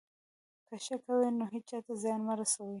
که 0.67 0.75
ښه 0.83 0.95
کوئ، 1.03 1.27
نو 1.39 1.45
هېچا 1.53 1.77
ته 1.85 1.93
زیان 2.01 2.21
مه 2.27 2.33
رسوئ. 2.39 2.69